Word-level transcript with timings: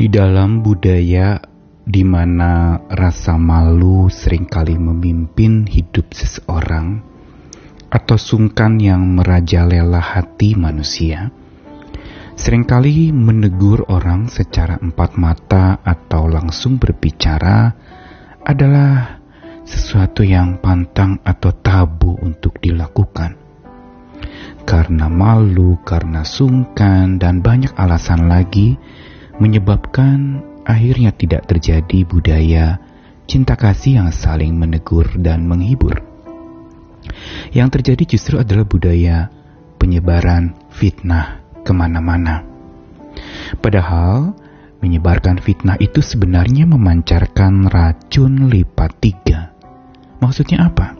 Di 0.00 0.08
dalam 0.08 0.64
budaya 0.64 1.36
di 1.84 2.00
mana 2.08 2.80
rasa 2.88 3.36
malu 3.36 4.08
sering 4.08 4.48
kali 4.48 4.80
memimpin 4.80 5.68
hidup 5.68 6.16
seseorang 6.16 7.04
atau 7.92 8.16
sungkan 8.16 8.80
yang 8.80 9.04
merajalela 9.12 10.00
hati 10.00 10.56
manusia, 10.56 11.28
sering 12.32 12.64
kali 12.64 13.12
menegur 13.12 13.84
orang 13.92 14.32
secara 14.32 14.80
empat 14.80 15.20
mata 15.20 15.84
atau 15.84 16.32
langsung 16.32 16.80
berbicara 16.80 17.68
adalah 18.40 19.20
sesuatu 19.68 20.24
yang 20.24 20.64
pantang 20.64 21.20
atau 21.20 21.52
tabu 21.52 22.16
untuk 22.24 22.56
dilakukan. 22.56 23.36
Karena 24.64 25.12
malu, 25.12 25.76
karena 25.84 26.24
sungkan, 26.24 27.20
dan 27.20 27.44
banyak 27.44 27.76
alasan 27.76 28.32
lagi 28.32 28.80
menyebabkan 29.40 30.44
akhirnya 30.68 31.16
tidak 31.16 31.48
terjadi 31.48 32.04
budaya 32.04 32.78
cinta 33.24 33.56
kasih 33.56 34.04
yang 34.04 34.10
saling 34.12 34.54
menegur 34.54 35.08
dan 35.16 35.48
menghibur. 35.48 36.04
Yang 37.50 37.80
terjadi 37.80 38.02
justru 38.14 38.36
adalah 38.36 38.68
budaya 38.68 39.32
penyebaran 39.80 40.54
fitnah 40.68 41.40
ke 41.64 41.72
mana-mana. 41.72 42.44
Padahal 43.58 44.36
menyebarkan 44.84 45.40
fitnah 45.40 45.80
itu 45.80 46.04
sebenarnya 46.04 46.68
memancarkan 46.68 47.66
racun 47.72 48.52
lipat 48.52 48.92
tiga. 49.00 49.56
Maksudnya 50.20 50.68
apa? 50.68 50.96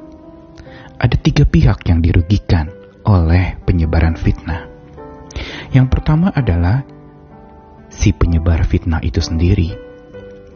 Ada 0.96 1.16
tiga 1.20 1.44
pihak 1.44 1.84
yang 1.88 2.00
dirugikan 2.00 2.72
oleh 3.04 3.56
penyebaran 3.64 4.16
fitnah. 4.16 4.68
Yang 5.72 5.86
pertama 5.92 6.28
adalah 6.34 6.84
si 8.00 8.16
penyebar 8.16 8.64
fitnah 8.64 9.04
itu 9.04 9.20
sendiri. 9.20 9.76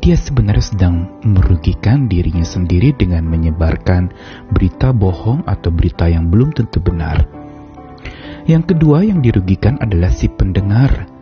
Dia 0.00 0.17
sebenarnya 0.17 0.64
sedang 0.64 1.20
merugikan 1.20 2.09
dirinya 2.09 2.45
sendiri 2.45 2.97
dengan 2.97 3.28
menyebarkan 3.28 4.09
berita 4.48 4.97
bohong 4.97 5.45
atau 5.45 5.69
berita 5.69 6.09
yang 6.09 6.33
belum 6.33 6.56
tentu 6.56 6.81
benar. 6.81 7.28
Yang 8.48 8.72
kedua 8.72 9.05
yang 9.05 9.20
dirugikan 9.20 9.77
adalah 9.81 10.09
si 10.09 10.33
pendengar. 10.33 11.12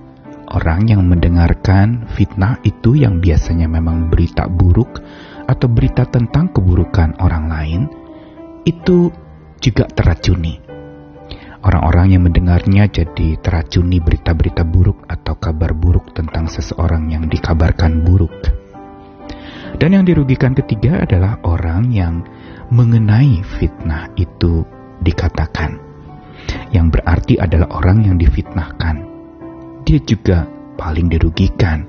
Orang 0.53 0.87
yang 0.87 1.07
mendengarkan 1.09 2.07
fitnah 2.13 2.61
itu 2.63 2.99
yang 2.99 3.19
biasanya 3.19 3.67
memang 3.67 4.13
berita 4.13 4.47
buruk 4.47 5.01
atau 5.47 5.67
berita 5.67 6.07
tentang 6.07 6.53
keburukan 6.53 7.19
orang 7.25 7.49
lain, 7.49 7.83
itu 8.69 9.09
juga 9.63 9.89
teracuni 9.89 10.72
Orang-orang 11.63 12.19
yang 12.19 12.27
mendengarnya 12.27 12.91
jadi 12.91 13.39
teracuni 13.39 14.03
berita-berita 14.03 14.67
buruk 14.67 15.07
atau 15.07 15.39
kabar 15.39 15.71
buruk 15.71 16.11
tentang 16.11 16.51
seseorang 16.51 17.07
yang 17.07 17.31
dikabarkan 17.31 18.03
buruk. 18.03 18.35
Dan 19.79 19.95
yang 19.95 20.03
dirugikan 20.03 20.59
ketiga 20.59 21.07
adalah 21.07 21.39
orang 21.47 21.95
yang 21.95 22.27
mengenai 22.75 23.47
fitnah 23.47 24.11
itu 24.19 24.67
dikatakan. 25.07 25.79
Yang 26.75 26.99
berarti 26.99 27.35
adalah 27.39 27.71
orang 27.79 28.11
yang 28.11 28.17
difitnahkan. 28.19 29.07
Dia 29.87 29.99
juga 30.03 30.51
paling 30.75 31.07
dirugikan 31.07 31.87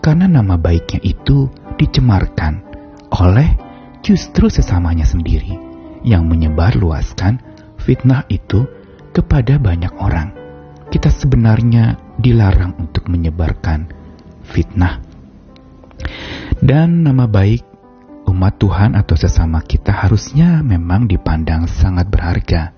karena 0.00 0.24
nama 0.24 0.56
baiknya 0.56 1.04
itu 1.04 1.52
dicemarkan 1.76 2.64
oleh 3.12 3.60
justru 4.00 4.48
sesamanya 4.48 5.04
sendiri 5.04 5.52
yang 6.00 6.26
menyebarluaskan 6.26 7.38
fitnah 7.78 8.26
itu 8.32 8.66
kepada 9.12 9.60
banyak 9.60 9.92
orang. 10.00 10.32
Kita 10.88 11.08
sebenarnya 11.08 12.00
dilarang 12.20 12.76
untuk 12.80 13.08
menyebarkan 13.08 13.88
fitnah. 14.44 15.00
Dan 16.60 17.04
nama 17.04 17.28
baik 17.28 17.64
umat 18.28 18.56
Tuhan 18.60 18.96
atau 18.96 19.16
sesama 19.16 19.60
kita 19.64 19.92
harusnya 19.92 20.60
memang 20.64 21.08
dipandang 21.08 21.68
sangat 21.68 22.08
berharga. 22.08 22.72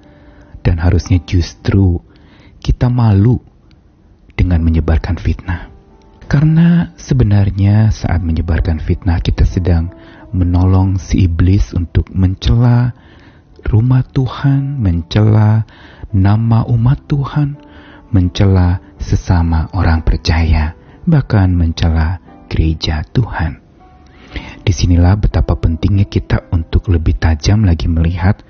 Dan 0.64 0.80
harusnya 0.82 1.22
justru 1.22 2.00
kita 2.62 2.88
malu 2.88 3.38
dengan 4.34 4.62
menyebarkan 4.64 5.20
fitnah. 5.20 5.70
Karena 6.24 6.96
sebenarnya 6.96 7.92
saat 7.92 8.24
menyebarkan 8.24 8.80
fitnah 8.80 9.20
kita 9.20 9.44
sedang 9.44 9.92
menolong 10.32 10.96
si 10.96 11.28
iblis 11.28 11.76
untuk 11.76 12.08
mencela 12.10 12.96
rumah 13.68 14.00
Tuhan, 14.02 14.80
mencela 14.80 15.68
nama 16.14 16.62
umat 16.70 17.10
Tuhan, 17.10 17.58
mencela 18.14 18.78
sesama 19.02 19.66
orang 19.74 20.06
percaya, 20.06 20.78
bahkan 21.02 21.50
mencela 21.50 22.22
gereja 22.46 23.02
Tuhan. 23.10 23.58
Di 24.64 24.72
sinilah 24.72 25.18
betapa 25.20 25.58
pentingnya 25.58 26.08
kita 26.08 26.48
untuk 26.54 26.88
lebih 26.88 27.18
tajam 27.18 27.66
lagi 27.66 27.90
melihat, 27.90 28.40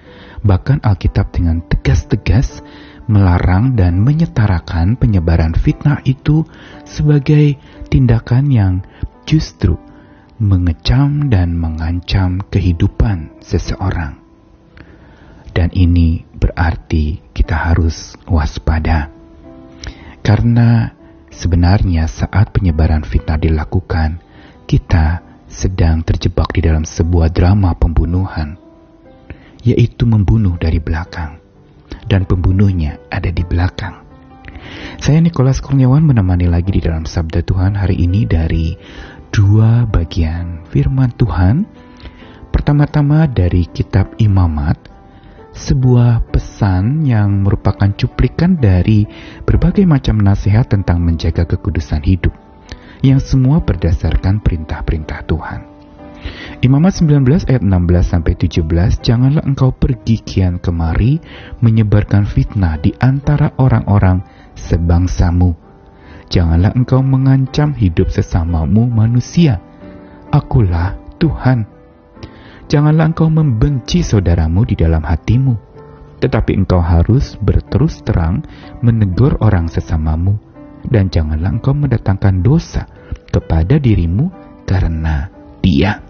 bahkan 0.44 0.78
Alkitab 0.84 1.34
dengan 1.34 1.64
tegas-tegas 1.66 2.62
melarang 3.10 3.76
dan 3.76 4.00
menyetarakan 4.00 4.96
penyebaran 4.96 5.52
fitnah 5.52 6.00
itu 6.06 6.46
sebagai 6.86 7.56
tindakan 7.90 8.48
yang 8.48 8.74
justru 9.28 9.76
mengecam 10.40 11.28
dan 11.32 11.56
mengancam 11.56 12.40
kehidupan 12.48 13.40
seseorang. 13.44 14.20
Dan 15.54 15.70
ini 15.70 16.26
berarti 16.44 17.24
kita 17.32 17.56
harus 17.56 18.20
waspada. 18.28 19.08
Karena 20.20 20.92
sebenarnya 21.32 22.04
saat 22.04 22.52
penyebaran 22.52 23.00
fitnah 23.00 23.40
dilakukan, 23.40 24.20
kita 24.68 25.24
sedang 25.48 26.04
terjebak 26.04 26.52
di 26.52 26.60
dalam 26.60 26.84
sebuah 26.84 27.32
drama 27.32 27.72
pembunuhan, 27.72 28.60
yaitu 29.64 30.04
membunuh 30.04 30.60
dari 30.60 30.84
belakang. 30.84 31.40
Dan 32.04 32.28
pembunuhnya 32.28 33.00
ada 33.08 33.32
di 33.32 33.40
belakang. 33.40 34.04
Saya 35.00 35.24
Nikolas 35.24 35.64
Kurniawan 35.64 36.04
menemani 36.04 36.44
lagi 36.44 36.76
di 36.76 36.84
dalam 36.84 37.08
Sabda 37.08 37.40
Tuhan 37.40 37.80
hari 37.80 38.04
ini 38.04 38.28
dari 38.28 38.76
dua 39.32 39.88
bagian 39.88 40.68
firman 40.68 41.16
Tuhan. 41.16 41.64
Pertama-tama 42.52 43.24
dari 43.24 43.64
kitab 43.72 44.12
Imamat 44.20 44.93
sebuah 45.54 46.34
pesan 46.34 47.06
yang 47.06 47.46
merupakan 47.46 47.86
cuplikan 47.94 48.58
dari 48.58 49.06
berbagai 49.46 49.86
macam 49.86 50.18
nasihat 50.18 50.66
tentang 50.66 51.00
menjaga 51.00 51.46
kekudusan 51.46 52.02
hidup, 52.02 52.34
yang 53.00 53.22
semua 53.22 53.62
berdasarkan 53.62 54.42
perintah-perintah 54.42 55.22
Tuhan. 55.24 55.60
Imamat 56.64 57.04
19 57.04 57.46
ayat 57.46 57.62
16 57.62 57.70
sampai 58.02 58.32
17, 58.34 59.04
janganlah 59.04 59.44
engkau 59.44 59.70
pergi 59.76 60.24
kian 60.24 60.56
kemari 60.56 61.20
menyebarkan 61.60 62.24
fitnah 62.24 62.80
di 62.80 62.96
antara 62.96 63.52
orang-orang 63.60 64.24
sebangsamu. 64.56 65.52
Janganlah 66.32 66.72
engkau 66.72 67.04
mengancam 67.04 67.76
hidup 67.76 68.08
sesamamu 68.08 68.88
manusia. 68.88 69.60
Akulah 70.32 70.96
Tuhan 71.20 71.73
Janganlah 72.64 73.12
engkau 73.12 73.28
membenci 73.28 74.00
saudaramu 74.00 74.64
di 74.64 74.72
dalam 74.72 75.04
hatimu, 75.04 75.54
tetapi 76.24 76.56
engkau 76.56 76.80
harus 76.80 77.36
berterus 77.36 78.00
terang 78.00 78.40
menegur 78.80 79.36
orang 79.44 79.68
sesamamu, 79.68 80.40
dan 80.88 81.12
janganlah 81.12 81.60
engkau 81.60 81.76
mendatangkan 81.76 82.40
dosa 82.40 82.88
kepada 83.28 83.76
dirimu 83.76 84.32
karena 84.64 85.28
dia. 85.60 86.00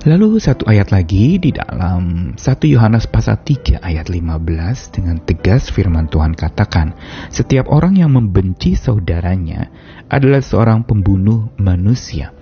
Lalu 0.00 0.40
satu 0.40 0.64
ayat 0.64 0.96
lagi 0.96 1.36
di 1.36 1.52
dalam 1.52 2.32
1 2.32 2.40
Yohanes 2.72 3.04
pasal 3.04 3.36
3 3.44 3.84
ayat 3.84 4.08
15 4.08 4.96
dengan 4.96 5.20
tegas 5.20 5.68
firman 5.68 6.08
Tuhan 6.08 6.32
katakan, 6.32 6.96
setiap 7.28 7.68
orang 7.68 8.00
yang 8.00 8.16
membenci 8.16 8.80
saudaranya 8.80 9.68
adalah 10.08 10.40
seorang 10.40 10.88
pembunuh 10.88 11.52
manusia. 11.60 12.32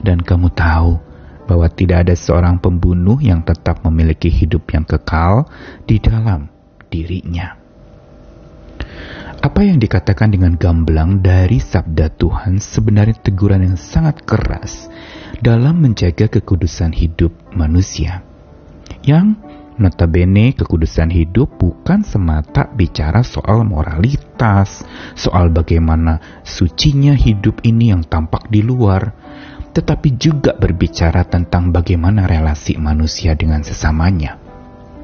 Dan 0.00 0.24
kamu 0.24 0.56
tahu 0.56 1.11
bahwa 1.52 1.68
tidak 1.68 2.08
ada 2.08 2.16
seorang 2.16 2.56
pembunuh 2.56 3.20
yang 3.20 3.44
tetap 3.44 3.84
memiliki 3.84 4.32
hidup 4.32 4.72
yang 4.72 4.88
kekal 4.88 5.44
di 5.84 6.00
dalam 6.00 6.48
dirinya. 6.88 7.60
Apa 9.44 9.60
yang 9.60 9.76
dikatakan 9.76 10.32
dengan 10.32 10.56
gamblang 10.56 11.20
dari 11.20 11.60
sabda 11.60 12.08
Tuhan 12.16 12.56
sebenarnya 12.56 13.20
teguran 13.20 13.68
yang 13.68 13.76
sangat 13.76 14.24
keras 14.24 14.88
dalam 15.44 15.76
menjaga 15.76 16.32
kekudusan 16.32 16.96
hidup 16.96 17.36
manusia. 17.52 18.24
Yang 19.04 19.36
notabene 19.76 20.56
kekudusan 20.56 21.12
hidup 21.12 21.60
bukan 21.60 22.00
semata 22.00 22.72
bicara 22.72 23.20
soal 23.20 23.68
moralitas, 23.68 24.88
soal 25.12 25.52
bagaimana 25.52 26.40
sucinya 26.48 27.12
hidup 27.12 27.60
ini 27.66 27.92
yang 27.92 28.08
tampak 28.08 28.48
di 28.48 28.64
luar, 28.64 29.12
tetapi 29.72 30.20
juga 30.20 30.52
berbicara 30.52 31.24
tentang 31.24 31.72
bagaimana 31.72 32.28
relasi 32.28 32.76
manusia 32.76 33.32
dengan 33.32 33.64
sesamanya. 33.64 34.36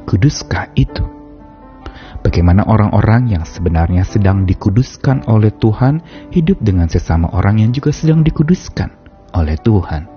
Kuduskah 0.04 0.72
itu? 0.76 1.04
Bagaimana 2.18 2.66
orang-orang 2.68 3.32
yang 3.32 3.44
sebenarnya 3.48 4.04
sedang 4.04 4.44
dikuduskan 4.44 5.24
oleh 5.30 5.54
Tuhan 5.54 6.02
hidup 6.34 6.60
dengan 6.60 6.90
sesama 6.90 7.32
orang 7.32 7.64
yang 7.64 7.70
juga 7.72 7.94
sedang 7.94 8.20
dikuduskan 8.20 8.90
oleh 9.32 9.56
Tuhan. 9.60 10.08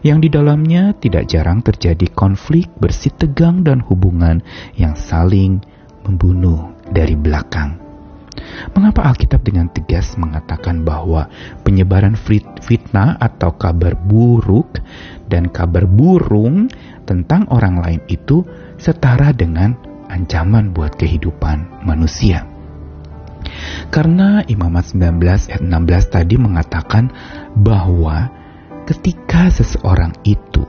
Yang 0.00 0.18
di 0.26 0.28
dalamnya 0.32 0.96
tidak 0.96 1.28
jarang 1.28 1.60
terjadi 1.62 2.08
konflik 2.16 2.72
bersih 2.80 3.12
tegang 3.14 3.62
dan 3.62 3.84
hubungan 3.84 4.42
yang 4.74 4.96
saling 4.96 5.60
membunuh 6.02 6.72
dari 6.88 7.14
belakang. 7.14 7.89
Mengapa 8.76 9.06
Alkitab 9.08 9.44
dengan 9.44 9.68
tegas 9.70 10.14
mengatakan 10.16 10.82
bahwa 10.84 11.28
penyebaran 11.62 12.14
fitnah 12.64 13.16
atau 13.20 13.54
kabar 13.56 13.96
buruk 13.96 14.80
dan 15.30 15.48
kabar 15.48 15.86
burung 15.86 16.68
tentang 17.04 17.46
orang 17.50 17.82
lain 17.82 18.00
itu 18.10 18.46
setara 18.76 19.34
dengan 19.34 19.74
ancaman 20.10 20.74
buat 20.74 20.98
kehidupan 20.98 21.86
manusia. 21.86 22.46
Karena 23.88 24.44
Imamat 24.44 24.92
19 24.92 25.50
ayat 25.50 25.62
16 25.64 26.14
tadi 26.14 26.34
mengatakan 26.36 27.10
bahwa 27.56 28.28
ketika 28.84 29.48
seseorang 29.48 30.12
itu 30.22 30.66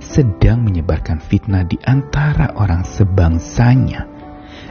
sedang 0.00 0.64
menyebarkan 0.64 1.20
fitnah 1.20 1.62
di 1.62 1.76
antara 1.86 2.56
orang 2.56 2.82
sebangsanya, 2.82 4.08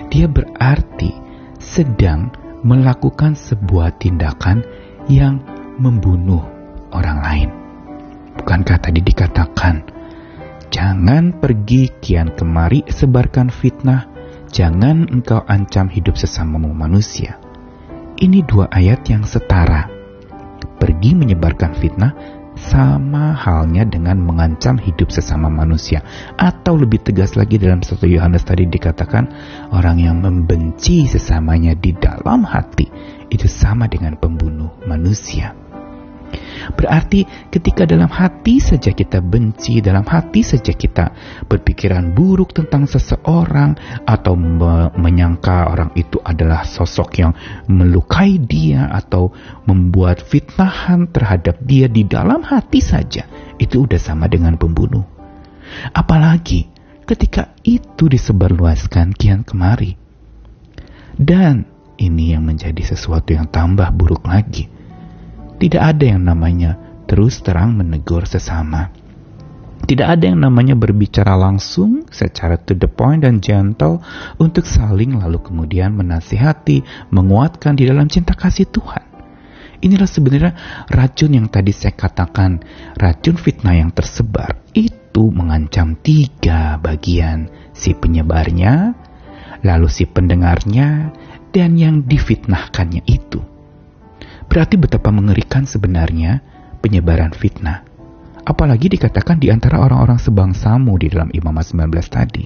dia 0.10 0.26
berarti 0.26 1.29
sedang 1.60 2.32
melakukan 2.64 3.36
sebuah 3.36 4.00
tindakan 4.00 4.64
yang 5.12 5.40
membunuh 5.80 6.44
orang 6.92 7.20
lain. 7.24 7.50
Bukankah 8.40 8.80
tadi 8.80 9.04
dikatakan, 9.04 9.84
jangan 10.72 11.36
pergi 11.38 11.92
kian 12.00 12.32
kemari 12.36 12.88
sebarkan 12.88 13.52
fitnah, 13.52 14.08
jangan 14.52 15.08
engkau 15.12 15.44
ancam 15.48 15.92
hidup 15.92 16.16
sesamamu 16.16 16.72
manusia. 16.72 17.40
Ini 18.20 18.44
dua 18.44 18.68
ayat 18.72 19.08
yang 19.08 19.24
setara. 19.24 19.88
Pergi 20.80 21.12
menyebarkan 21.16 21.76
fitnah 21.76 22.39
sama 22.68 23.32
halnya 23.32 23.88
dengan 23.88 24.20
mengancam 24.20 24.76
hidup 24.76 25.08
sesama 25.14 25.48
manusia. 25.48 26.04
Atau 26.36 26.76
lebih 26.76 27.00
tegas 27.00 27.40
lagi 27.40 27.56
dalam 27.56 27.80
satu 27.80 28.04
Yohanes 28.04 28.44
tadi 28.44 28.68
dikatakan 28.68 29.32
orang 29.72 30.04
yang 30.04 30.20
membenci 30.20 31.08
sesamanya 31.08 31.72
di 31.78 31.96
dalam 31.96 32.44
hati 32.44 32.92
itu 33.32 33.48
sama 33.48 33.88
dengan 33.88 34.20
pembunuh 34.20 34.74
manusia. 34.84 35.69
Berarti 36.74 37.26
ketika 37.50 37.84
dalam 37.90 38.10
hati 38.10 38.62
saja 38.62 38.94
kita 38.94 39.20
benci, 39.20 39.82
dalam 39.82 40.06
hati 40.06 40.46
saja 40.46 40.72
kita 40.74 41.12
berpikiran 41.50 42.14
buruk 42.14 42.54
tentang 42.54 42.86
seseorang 42.86 43.76
atau 44.06 44.34
me 44.38 44.94
menyangka 44.94 45.70
orang 45.74 45.92
itu 45.98 46.22
adalah 46.22 46.64
sosok 46.66 47.10
yang 47.20 47.32
melukai 47.66 48.38
dia 48.38 48.90
atau 48.94 49.34
membuat 49.66 50.22
fitnahan 50.22 51.10
terhadap 51.10 51.58
dia 51.66 51.90
di 51.90 52.06
dalam 52.06 52.46
hati 52.46 52.80
saja, 52.80 53.26
itu 53.58 53.86
udah 53.90 54.00
sama 54.00 54.30
dengan 54.30 54.56
pembunuh. 54.56 55.04
Apalagi 55.94 56.70
ketika 57.06 57.58
itu 57.66 58.06
disebarluaskan 58.10 59.18
kian 59.18 59.42
kemari. 59.42 59.98
Dan 61.20 61.68
ini 62.00 62.32
yang 62.32 62.48
menjadi 62.48 62.96
sesuatu 62.96 63.36
yang 63.36 63.52
tambah 63.52 63.92
buruk 63.92 64.24
lagi 64.24 64.79
tidak 65.60 65.96
ada 65.96 66.06
yang 66.08 66.24
namanya 66.24 67.04
terus 67.04 67.44
terang 67.44 67.76
menegur 67.76 68.24
sesama. 68.24 68.96
Tidak 69.84 70.06
ada 70.06 70.24
yang 70.28 70.40
namanya 70.44 70.78
berbicara 70.78 71.36
langsung 71.36 72.08
secara 72.14 72.56
to 72.60 72.78
the 72.78 72.88
point 72.88 73.28
dan 73.28 73.44
gentle 73.44 74.00
untuk 74.40 74.64
saling 74.64 75.20
lalu 75.20 75.40
kemudian 75.44 75.96
menasihati, 75.96 76.84
menguatkan 77.12 77.76
di 77.76 77.88
dalam 77.90 78.08
cinta 78.08 78.36
kasih 78.36 78.70
Tuhan. 78.72 79.04
Inilah 79.80 80.06
sebenarnya 80.06 80.52
racun 80.92 81.40
yang 81.40 81.48
tadi 81.48 81.72
saya 81.72 81.96
katakan, 81.96 82.60
racun 83.00 83.40
fitnah 83.40 83.80
yang 83.80 83.92
tersebar 83.96 84.60
itu 84.76 85.32
mengancam 85.32 85.96
tiga 86.00 86.76
bagian, 86.80 87.48
si 87.72 87.96
penyebarnya, 87.96 88.94
lalu 89.64 89.88
si 89.88 90.04
pendengarnya, 90.04 91.16
dan 91.56 91.80
yang 91.80 92.04
difitnahkannya 92.06 93.08
itu. 93.08 93.59
Berarti 94.50 94.76
betapa 94.82 95.14
mengerikan 95.14 95.70
sebenarnya 95.70 96.42
penyebaran 96.82 97.32
fitnah. 97.32 97.86
Apalagi 98.44 98.90
dikatakan 98.90 99.38
di 99.38 99.54
antara 99.54 99.78
orang-orang 99.78 100.18
sebangsamu 100.18 100.98
di 100.98 101.14
dalam 101.14 101.30
Imamat 101.30 101.70
19 101.70 101.86
tadi. 102.10 102.46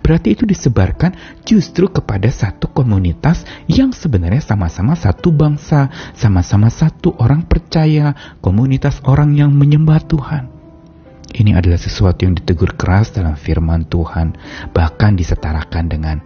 Berarti 0.00 0.34
itu 0.34 0.44
disebarkan 0.48 1.42
justru 1.46 1.86
kepada 1.86 2.26
satu 2.32 2.72
komunitas 2.72 3.46
yang 3.70 3.94
sebenarnya 3.94 4.42
sama-sama 4.42 4.96
satu 4.98 5.30
bangsa, 5.30 5.92
sama-sama 6.16 6.72
satu 6.72 7.14
orang 7.20 7.46
percaya, 7.46 8.16
komunitas 8.42 8.98
orang 9.06 9.36
yang 9.36 9.54
menyembah 9.54 10.02
Tuhan. 10.08 10.50
Ini 11.34 11.58
adalah 11.58 11.78
sesuatu 11.78 12.26
yang 12.26 12.38
ditegur 12.38 12.78
keras 12.78 13.10
dalam 13.10 13.34
firman 13.34 13.90
Tuhan, 13.90 14.38
bahkan 14.70 15.18
disetarakan 15.18 15.84
dengan 15.90 16.16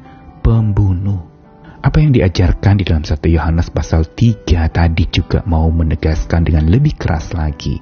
pembunuh. 0.44 1.37
Apa 1.78 2.02
yang 2.02 2.10
diajarkan 2.10 2.82
di 2.82 2.84
dalam 2.84 3.06
1 3.06 3.22
Yohanes 3.30 3.70
pasal 3.70 4.02
3 4.10 4.66
tadi 4.66 5.06
juga 5.14 5.46
mau 5.46 5.70
menegaskan 5.70 6.42
dengan 6.42 6.66
lebih 6.66 6.98
keras 6.98 7.30
lagi. 7.38 7.78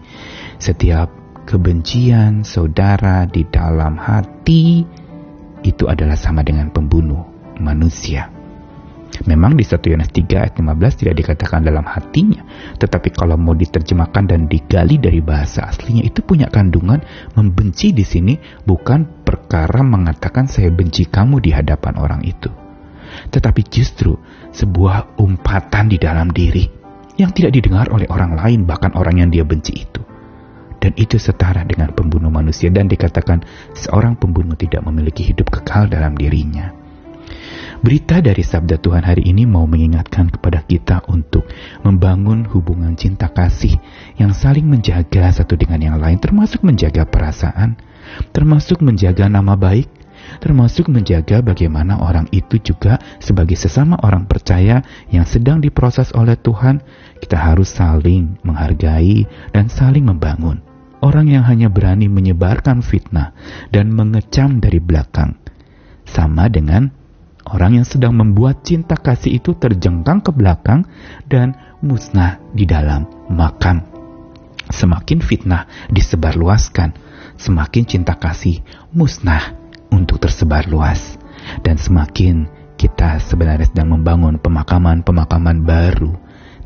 Setiap 0.60 1.08
kebencian 1.48 2.44
saudara 2.44 3.24
di 3.24 3.48
dalam 3.48 3.96
hati 3.96 4.84
itu 5.64 5.84
adalah 5.88 6.12
sama 6.12 6.44
dengan 6.44 6.68
pembunuh 6.68 7.24
manusia. 7.56 8.28
Memang 9.24 9.56
di 9.56 9.64
1 9.64 9.80
Yohanes 9.80 10.12
3 10.12 10.44
ayat 10.44 10.54
15 10.60 11.00
tidak 11.00 11.14
dikatakan 11.16 11.64
dalam 11.64 11.88
hatinya, 11.88 12.44
tetapi 12.76 13.16
kalau 13.16 13.40
mau 13.40 13.56
diterjemahkan 13.56 14.28
dan 14.28 14.44
digali 14.44 15.00
dari 15.00 15.24
bahasa 15.24 15.72
aslinya 15.72 16.04
itu 16.04 16.20
punya 16.20 16.52
kandungan 16.52 17.00
membenci 17.32 17.96
di 17.96 18.04
sini 18.04 18.36
bukan 18.60 19.24
perkara 19.24 19.80
mengatakan 19.80 20.52
saya 20.52 20.68
benci 20.68 21.08
kamu 21.08 21.40
di 21.40 21.48
hadapan 21.48 21.96
orang 21.96 22.20
itu 22.28 22.65
tetapi 23.28 23.62
justru 23.66 24.16
sebuah 24.54 25.18
umpatan 25.20 25.90
di 25.90 25.98
dalam 26.00 26.32
diri 26.32 26.64
yang 27.16 27.32
tidak 27.32 27.56
didengar 27.56 27.88
oleh 27.92 28.06
orang 28.12 28.36
lain, 28.36 28.68
bahkan 28.68 28.92
orang 28.92 29.24
yang 29.24 29.30
dia 29.32 29.44
benci 29.44 29.72
itu. 29.72 30.02
Dan 30.76 30.92
itu 31.00 31.16
setara 31.16 31.64
dengan 31.64 31.90
pembunuh 31.96 32.30
manusia 32.30 32.68
dan 32.70 32.86
dikatakan 32.86 33.42
seorang 33.72 34.14
pembunuh 34.20 34.54
tidak 34.54 34.84
memiliki 34.84 35.24
hidup 35.24 35.50
kekal 35.50 35.88
dalam 35.88 36.14
dirinya. 36.14 36.70
Berita 37.76 38.24
dari 38.24 38.40
sabda 38.40 38.80
Tuhan 38.80 39.04
hari 39.04 39.28
ini 39.28 39.44
mau 39.44 39.68
mengingatkan 39.68 40.32
kepada 40.32 40.64
kita 40.64 41.04
untuk 41.12 41.44
membangun 41.84 42.48
hubungan 42.48 42.96
cinta 42.96 43.28
kasih 43.28 43.76
yang 44.16 44.32
saling 44.32 44.64
menjaga 44.64 45.28
satu 45.28 45.60
dengan 45.60 45.80
yang 45.82 45.96
lain, 46.00 46.16
termasuk 46.16 46.64
menjaga 46.64 47.04
perasaan, 47.04 47.76
termasuk 48.32 48.80
menjaga 48.80 49.28
nama 49.28 49.58
baik, 49.58 49.90
termasuk 50.42 50.88
menjaga 50.92 51.42
bagaimana 51.42 52.00
orang 52.00 52.30
itu 52.32 52.58
juga 52.60 52.98
sebagai 53.18 53.56
sesama 53.58 53.98
orang 54.02 54.26
percaya 54.28 54.82
yang 55.10 55.26
sedang 55.26 55.62
diproses 55.62 56.12
oleh 56.14 56.36
Tuhan, 56.38 56.82
kita 57.20 57.36
harus 57.36 57.72
saling 57.72 58.38
menghargai 58.44 59.24
dan 59.52 59.66
saling 59.66 60.06
membangun. 60.06 60.62
Orang 61.04 61.28
yang 61.28 61.44
hanya 61.44 61.68
berani 61.68 62.08
menyebarkan 62.08 62.80
fitnah 62.80 63.36
dan 63.70 63.92
mengecam 63.92 64.58
dari 64.58 64.80
belakang, 64.80 65.36
sama 66.08 66.48
dengan 66.48 66.88
orang 67.46 67.78
yang 67.82 67.86
sedang 67.86 68.16
membuat 68.16 68.66
cinta 68.66 68.98
kasih 68.98 69.38
itu 69.38 69.54
terjengkang 69.54 70.24
ke 70.24 70.34
belakang 70.34 70.88
dan 71.30 71.54
musnah 71.84 72.42
di 72.56 72.66
dalam 72.66 73.06
makam. 73.30 73.86
Semakin 74.66 75.22
fitnah 75.22 75.70
disebarluaskan, 75.94 76.96
semakin 77.38 77.84
cinta 77.86 78.18
kasih 78.18 78.64
musnah 78.90 79.54
untuk 79.96 80.20
tersebar 80.20 80.68
luas. 80.68 81.16
Dan 81.64 81.80
semakin 81.80 82.44
kita 82.76 83.16
sebenarnya 83.24 83.72
sedang 83.72 83.96
membangun 83.96 84.36
pemakaman-pemakaman 84.36 85.64
baru 85.64 86.12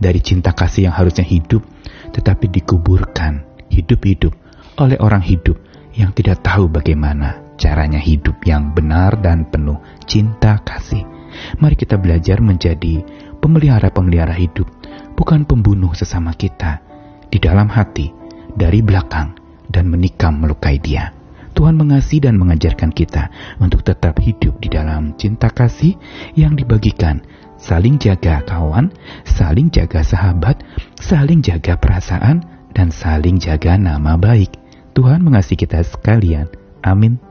dari 0.02 0.18
cinta 0.18 0.50
kasih 0.50 0.90
yang 0.90 0.94
harusnya 0.99 1.22
hidup, 1.22 1.62
tetapi 2.10 2.50
dikuburkan 2.50 3.46
hidup-hidup 3.70 4.34
oleh 4.82 4.99
orang 4.99 5.22
hidup 5.22 5.54
yang 5.94 6.10
tidak 6.10 6.42
tahu 6.42 6.66
bagaimana 6.66 7.54
caranya 7.60 8.00
hidup 8.00 8.40
yang 8.49 8.72
benar 8.72 9.20
dan 9.20 9.46
penuh 9.46 9.78
cinta 10.08 10.58
kasih. 10.64 11.04
Mari 11.60 11.78
kita 11.78 12.00
belajar 12.00 12.42
menjadi 12.42 13.04
pemelihara-pemelihara 13.38 14.34
hidup, 14.34 14.66
bukan 15.14 15.46
pembunuh 15.46 15.94
sesama 15.94 16.34
kita 16.34 16.82
di 17.30 17.38
dalam 17.38 17.70
hati, 17.70 18.10
dari 18.50 18.82
belakang, 18.82 19.37
dan 19.70 19.87
menikam 19.87 20.42
melukai 20.42 20.82
dia. 20.82 21.19
Tuhan 21.54 21.76
mengasihi 21.76 22.25
dan 22.25 22.38
mengajarkan 22.40 22.90
kita 22.95 23.28
untuk 23.61 23.85
tetap 23.85 24.19
hidup 24.23 24.59
di 24.59 24.69
dalam 24.73 25.14
cinta 25.16 25.50
kasih 25.50 25.95
yang 26.35 26.57
dibagikan, 26.57 27.21
saling 27.61 28.00
jaga 28.00 28.40
kawan, 28.47 28.90
saling 29.28 29.69
jaga 29.69 30.00
sahabat, 30.00 30.61
saling 30.99 31.45
jaga 31.45 31.76
perasaan, 31.76 32.42
dan 32.73 32.88
saling 32.95 33.37
jaga 33.37 33.76
nama 33.76 34.14
baik. 34.16 34.54
Tuhan 34.95 35.23
mengasihi 35.23 35.59
kita 35.59 35.83
sekalian. 35.83 36.50
Amin. 36.83 37.29